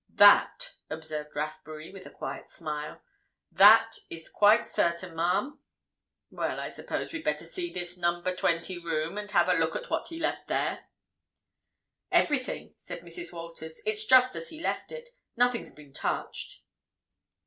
"That," 0.15 0.73
observed 0.89 1.35
Rathbury 1.35 1.91
with 1.91 2.07
a 2.07 2.09
quiet 2.09 2.49
smile, 2.49 3.03
"that 3.51 3.97
is 4.09 4.29
quite 4.29 4.65
certain, 4.65 5.15
ma'am? 5.15 5.59
Well—I 6.31 6.69
suppose 6.69 7.13
we'd 7.13 7.23
better 7.23 7.45
see 7.45 7.71
this 7.71 7.97
Number 7.97 8.35
20 8.35 8.79
room, 8.79 9.15
and 9.19 9.29
have 9.29 9.47
a 9.47 9.53
look 9.59 9.75
at 9.75 9.91
what 9.91 10.07
he 10.07 10.19
left 10.19 10.47
there." 10.47 10.87
"Everything," 12.11 12.73
said 12.77 13.01
Mrs. 13.01 13.31
Walters, 13.31 13.79
"is 13.85 14.03
just 14.07 14.35
as 14.35 14.49
he 14.49 14.59
left 14.59 14.91
it. 14.91 15.07
Nothing's 15.37 15.71
been 15.71 15.93
touched." 15.93 16.61